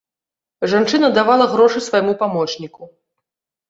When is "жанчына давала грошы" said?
0.71-1.85